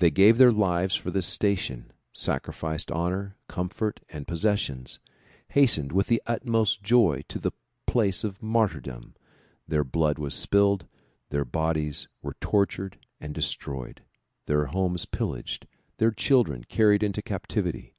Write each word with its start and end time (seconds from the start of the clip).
They 0.00 0.10
gave 0.10 0.38
their 0.38 0.50
lives 0.50 0.96
for 0.96 1.12
this 1.12 1.24
station, 1.28 1.92
sacrificed 2.12 2.90
honor, 2.90 3.36
comfort 3.46 4.00
and 4.08 4.26
possessions, 4.26 4.98
hastened 5.50 5.92
with 5.92 6.08
the 6.08 6.20
utmost 6.26 6.82
joy 6.82 7.22
to 7.28 7.38
the 7.38 7.52
place 7.86 8.24
of 8.24 8.42
martyr 8.42 8.80
dom; 8.80 9.14
their 9.68 9.84
blood 9.84 10.18
was 10.18 10.34
spilled, 10.34 10.88
their 11.30 11.44
bodies 11.44 12.08
M^ere 12.24 12.32
tortured 12.40 12.98
and 13.20 13.32
destroyed, 13.32 14.02
their 14.46 14.66
homes 14.66 15.04
pillaged, 15.04 15.68
their 15.98 16.10
children 16.10 16.64
carried 16.64 17.04
into 17.04 17.22
captivity. 17.22 17.94